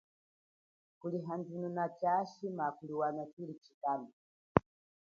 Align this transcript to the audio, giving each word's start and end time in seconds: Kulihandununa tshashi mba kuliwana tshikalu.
Kulihandununa 0.99 1.83
tshashi 1.97 2.45
mba 2.53 2.65
kuliwana 2.75 3.21
tshikalu. 3.59 4.07